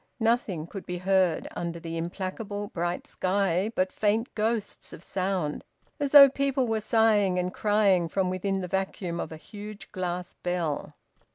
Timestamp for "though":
6.09-6.27